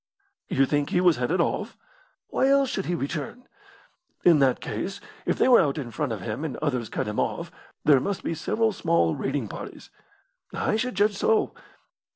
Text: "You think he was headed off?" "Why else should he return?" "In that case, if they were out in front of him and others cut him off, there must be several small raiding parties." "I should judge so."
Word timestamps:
"You 0.49 0.65
think 0.65 0.89
he 0.89 0.99
was 0.99 1.17
headed 1.17 1.39
off?" 1.39 1.77
"Why 2.29 2.47
else 2.47 2.71
should 2.71 2.87
he 2.87 2.95
return?" 2.95 3.47
"In 4.23 4.39
that 4.39 4.59
case, 4.59 4.99
if 5.27 5.37
they 5.37 5.47
were 5.47 5.61
out 5.61 5.77
in 5.77 5.91
front 5.91 6.11
of 6.11 6.21
him 6.21 6.43
and 6.43 6.57
others 6.57 6.89
cut 6.89 7.07
him 7.07 7.19
off, 7.19 7.51
there 7.85 7.99
must 7.99 8.23
be 8.23 8.33
several 8.33 8.71
small 8.71 9.13
raiding 9.15 9.47
parties." 9.47 9.91
"I 10.55 10.75
should 10.75 10.95
judge 10.95 11.13
so." 11.15 11.53